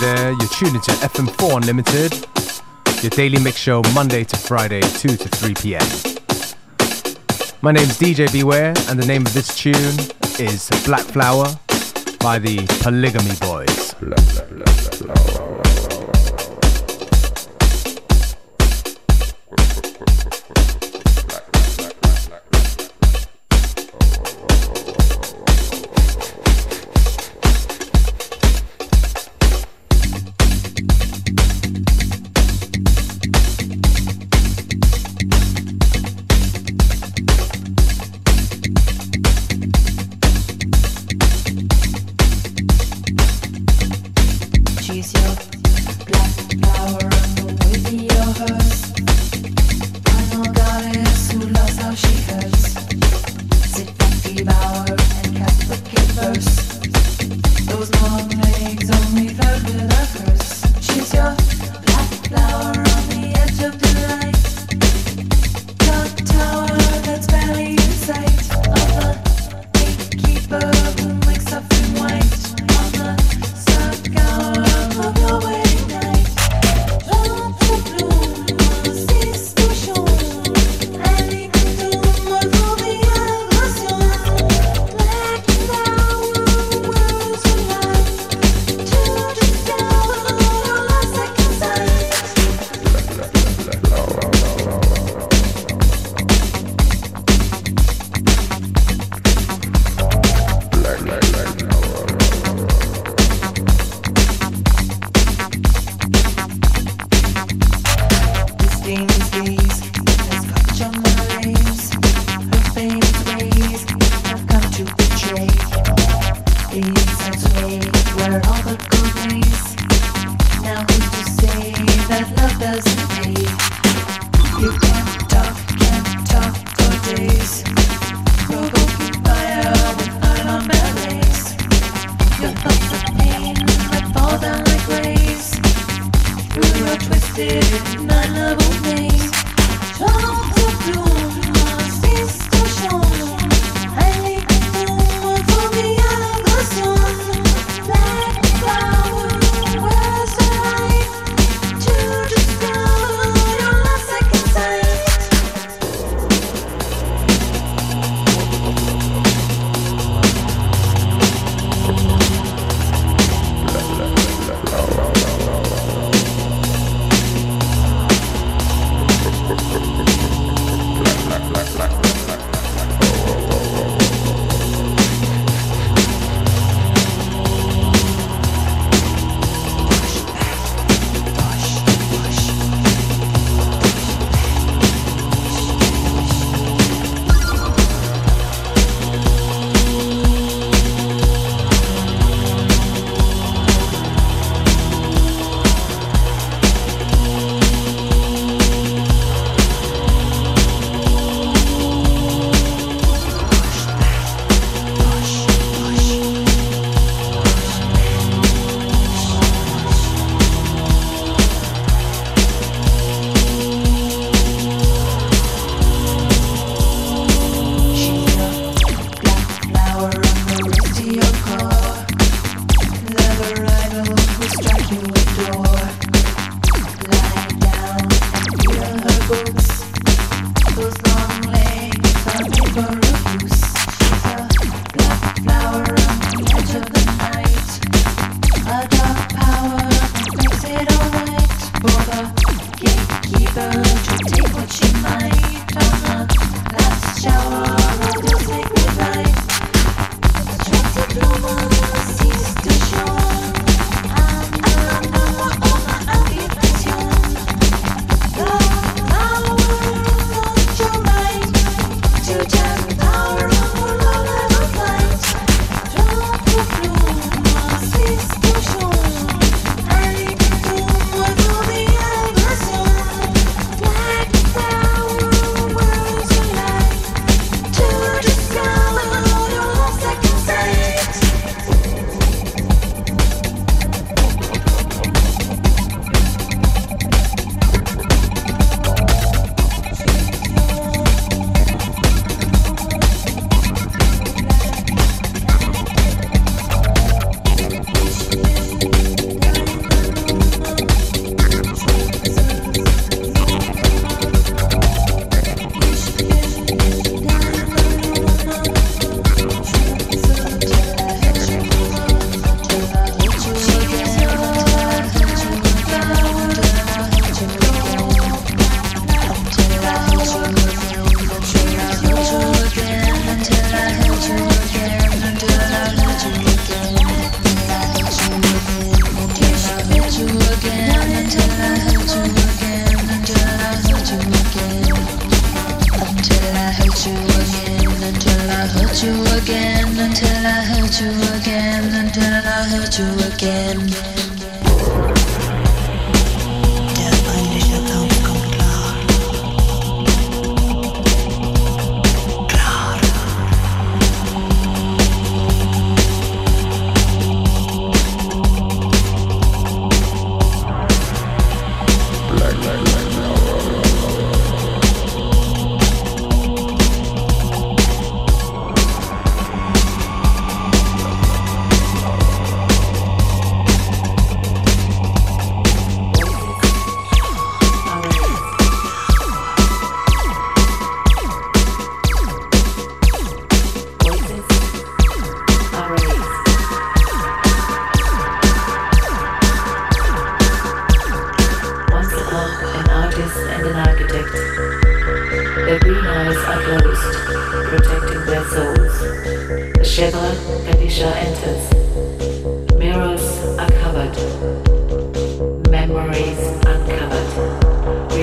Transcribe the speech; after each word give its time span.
there. 0.00 0.30
You're 0.32 0.48
tuned 0.48 0.74
into 0.74 0.92
FM4 0.92 1.56
Unlimited, 1.56 2.12
your 3.02 3.10
daily 3.10 3.38
mix 3.38 3.58
show 3.58 3.82
Monday 3.94 4.24
to 4.24 4.36
Friday, 4.36 4.80
2 4.80 5.16
to 5.16 5.28
3 5.28 5.54
p.m. 5.54 5.82
My 7.60 7.72
name's 7.72 7.98
DJ 7.98 8.32
Beware, 8.32 8.72
and 8.88 8.98
the 8.98 9.06
name 9.06 9.26
of 9.26 9.34
this 9.34 9.54
tune 9.56 9.98
is 10.38 10.70
Black 10.86 11.02
Flower 11.02 11.46
by 12.18 12.38
the 12.38 12.66
Polygamy 12.82 13.36
Boys. 13.40 13.94
FM4 13.94 15.59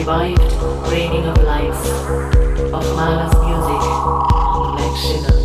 revived 0.08 0.40
reigning 0.90 1.26
of 1.26 1.38
lights, 1.44 1.90
of 1.90 2.96
Mala's 2.96 3.34
music, 3.44 3.82
Lakshina. 4.78 5.37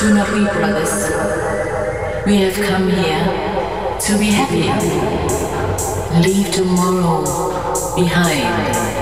Do 0.00 0.14
not 0.14 0.32
weep, 0.32 0.50
brothers. 0.50 1.10
We 2.24 2.36
have 2.36 2.54
come 2.54 2.88
here 2.88 3.98
to 4.00 4.18
be 4.18 4.30
happy. 4.30 4.62
Leave 6.26 6.50
tomorrow 6.50 7.22
behind. 7.94 8.99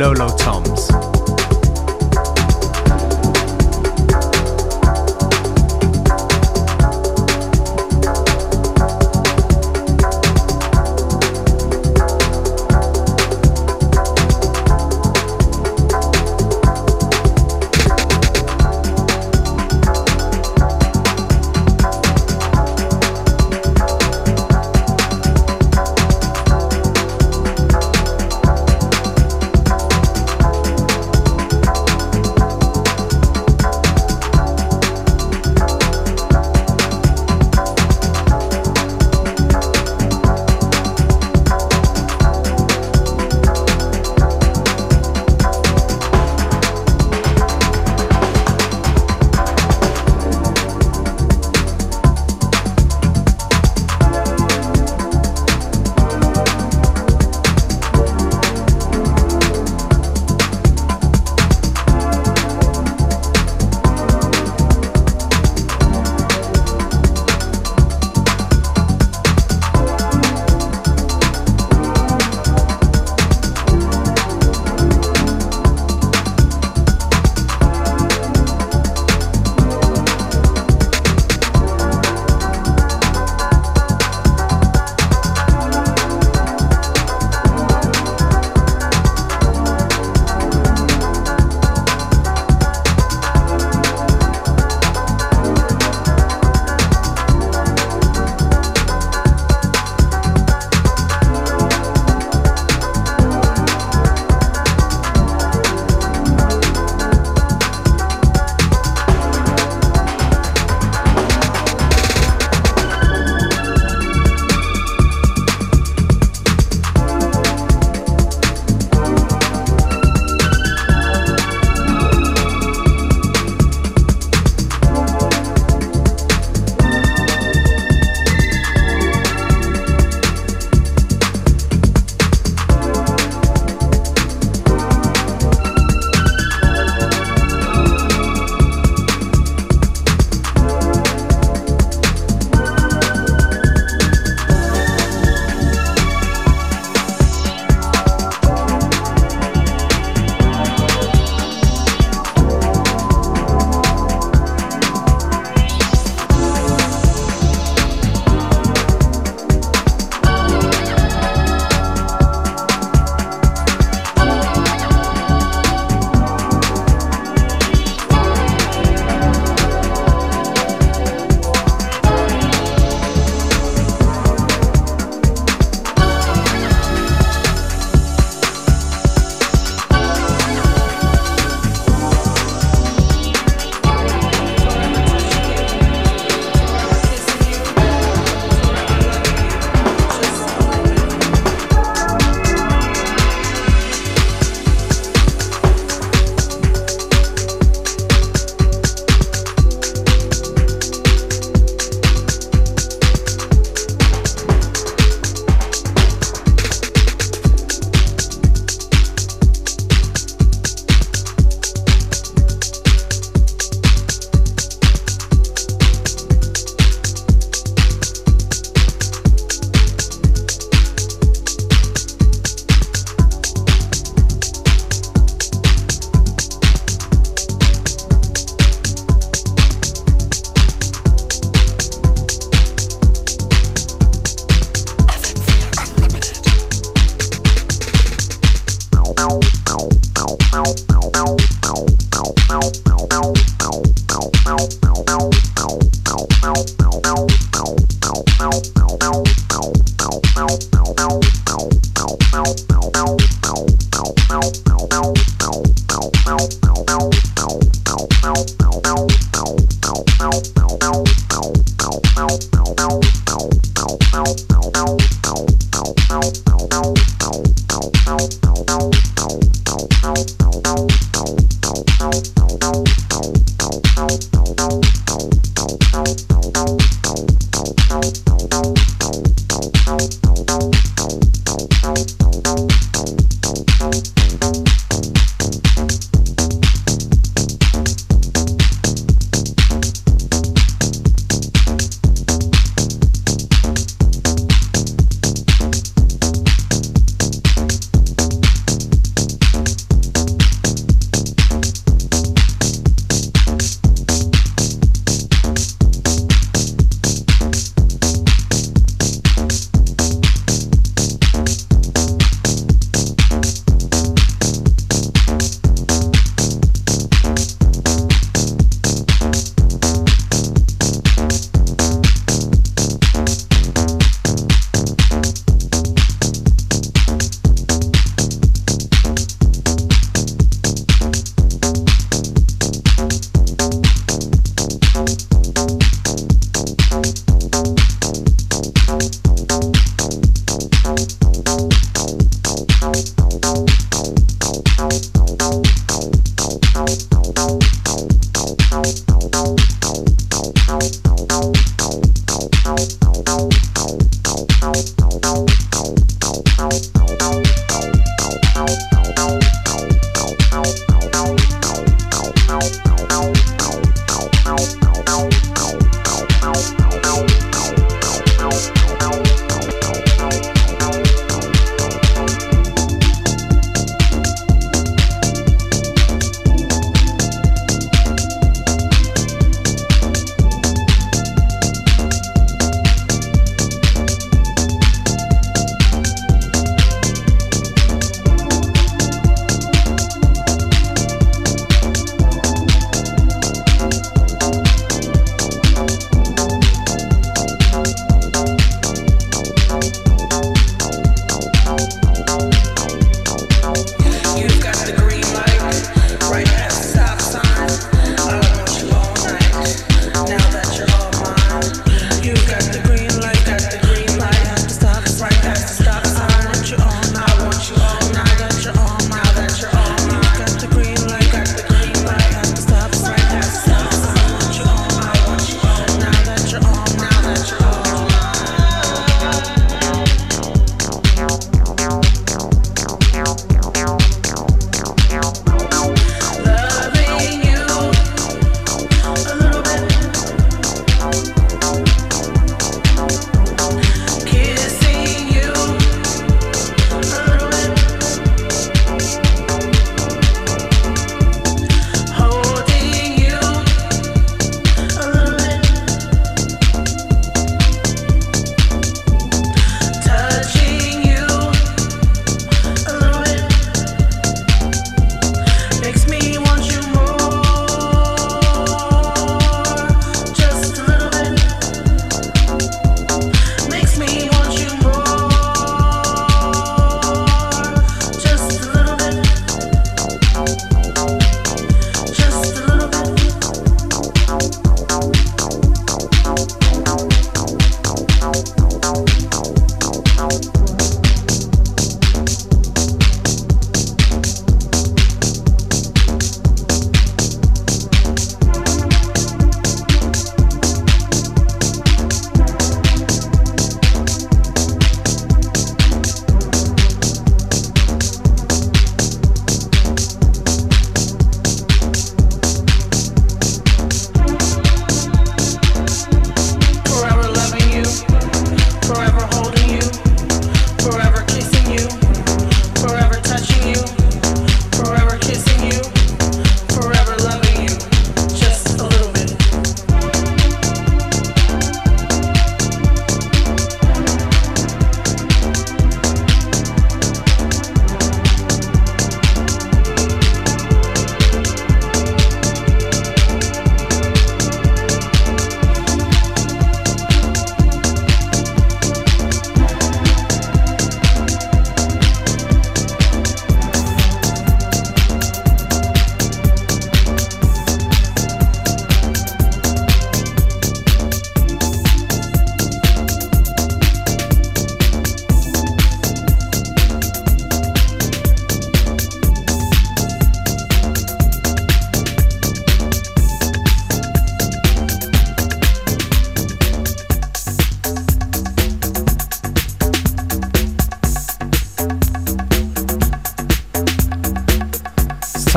Kulolo 0.00 0.30
Toms. 0.38 0.59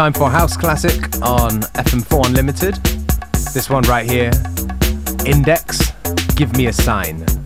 Time 0.04 0.12
for 0.12 0.30
House 0.30 0.58
Classic 0.58 1.02
on 1.22 1.62
FM4 1.80 2.28
Unlimited. 2.28 2.76
This 3.54 3.70
one 3.70 3.84
right 3.84 4.06
here 4.10 4.32
Index, 5.26 5.94
Give 6.36 6.54
Me 6.58 6.66
a 6.66 6.74
Sign. 6.74 7.43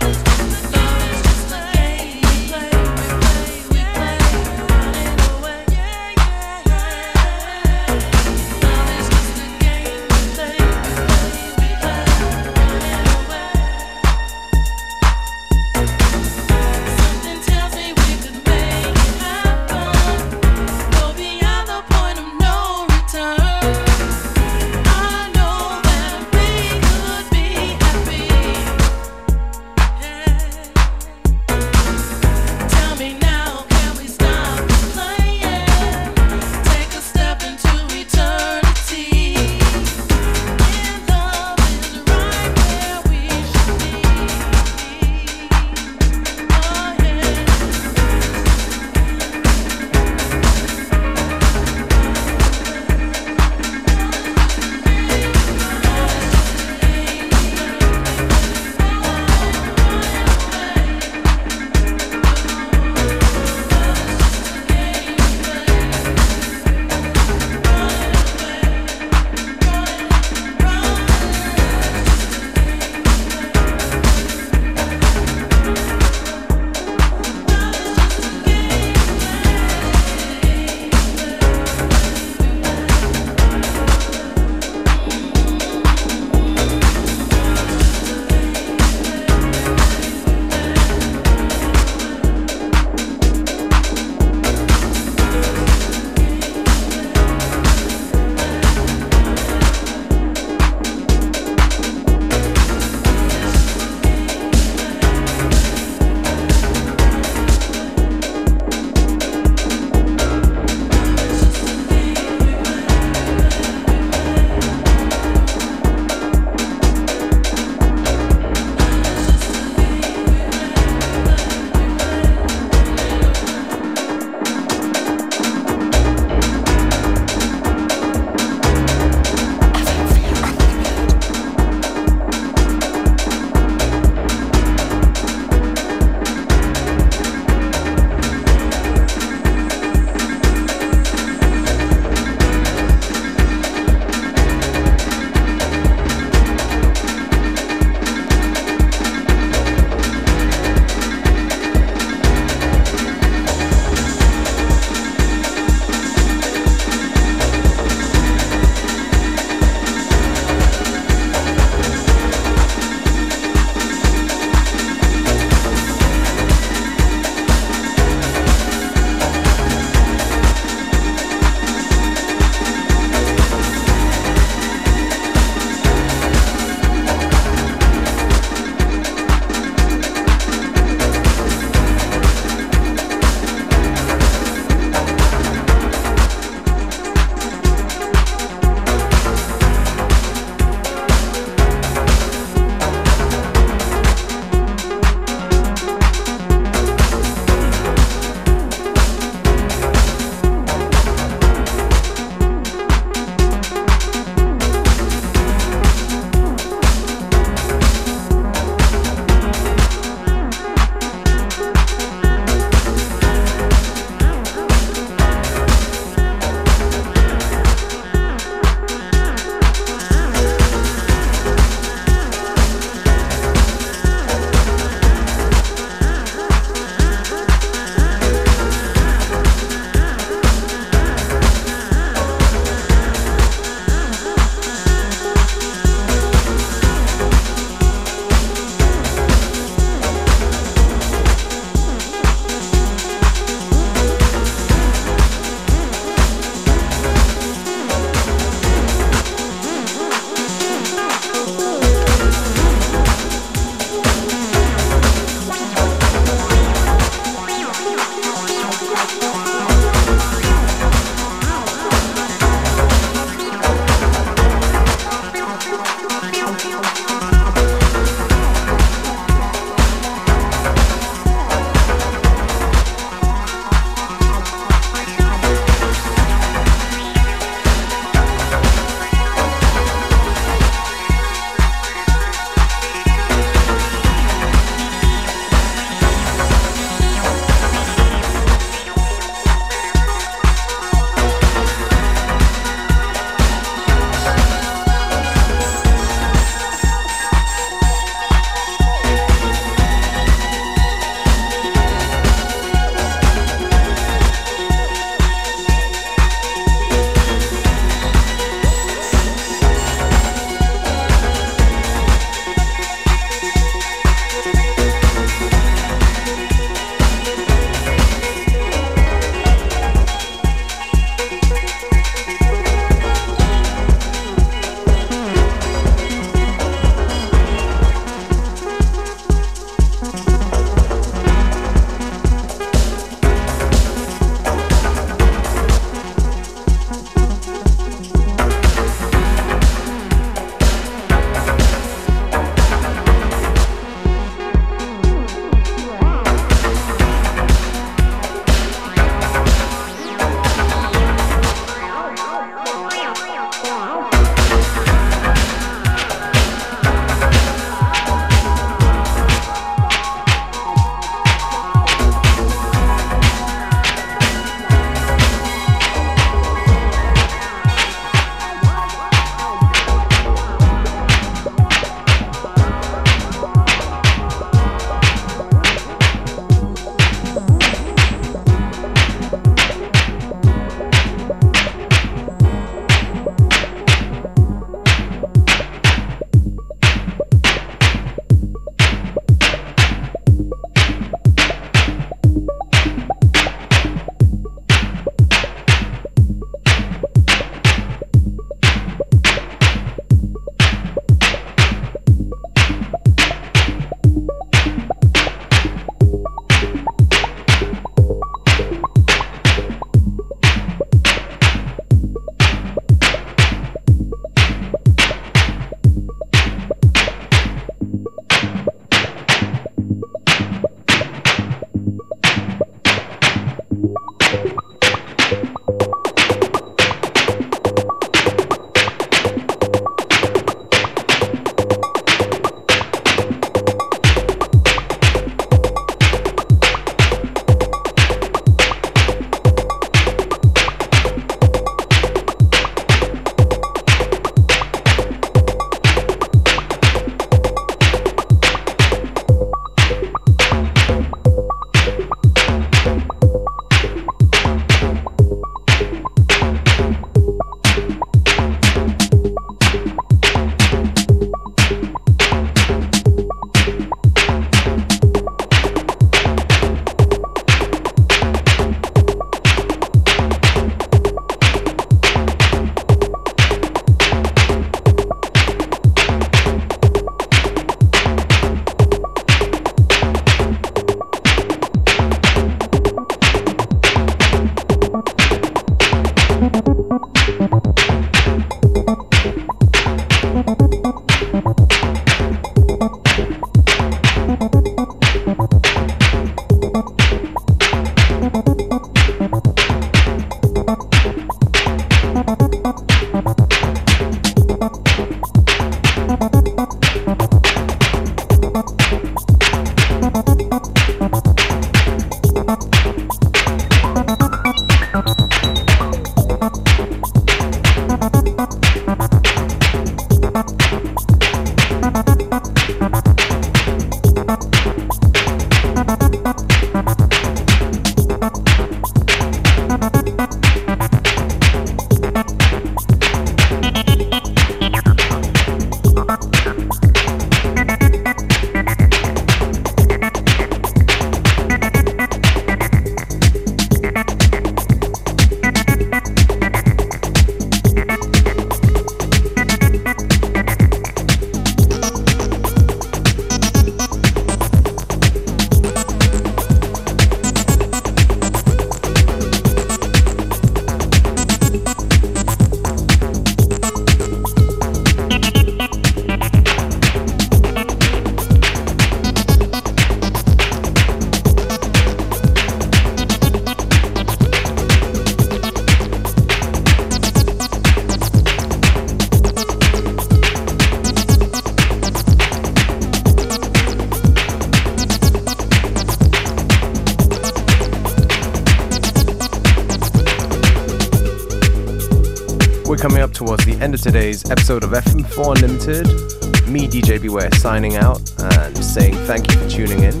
Today's 593.92 594.30
episode 594.30 594.62
of 594.62 594.70
FM4 594.70 595.42
Unlimited. 595.42 596.48
Me, 596.48 596.68
DJ 596.68 597.02
Beware, 597.02 597.28
signing 597.32 597.74
out 597.74 598.00
and 598.20 598.56
saying 598.56 598.94
thank 598.94 599.28
you 599.28 599.36
for 599.36 599.50
tuning 599.50 599.82
in. 599.82 600.00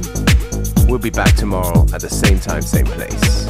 We'll 0.86 1.00
be 1.00 1.10
back 1.10 1.34
tomorrow 1.34 1.82
at 1.92 2.00
the 2.00 2.08
same 2.08 2.38
time, 2.38 2.62
same 2.62 2.86
place. 2.86 3.49